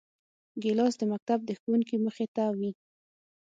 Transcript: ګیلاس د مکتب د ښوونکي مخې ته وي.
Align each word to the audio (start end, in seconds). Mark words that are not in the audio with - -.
ګیلاس 0.61 0.93
د 0.99 1.03
مکتب 1.11 1.39
د 1.45 1.49
ښوونکي 1.59 1.95
مخې 2.05 2.25
ته 2.35 2.43
وي. 2.57 2.71